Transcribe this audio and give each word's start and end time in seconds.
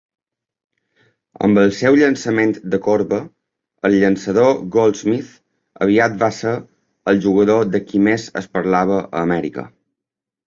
Amb 1.47 1.59
el 1.63 1.67
seu 1.79 1.97
"llançament 1.97 2.53
de 2.75 2.79
corba", 2.87 3.19
el 3.89 3.97
llançador 4.03 4.49
Goldsmith 4.75 5.29
aviat 5.87 6.15
va 6.23 6.29
ser 6.39 6.53
el 7.13 7.21
jugador 7.29 7.69
de 7.77 7.83
qui 7.91 8.01
més 8.09 8.25
es 8.41 8.49
parlava 8.57 8.97
a 9.05 9.21
Amèrica! 9.29 9.67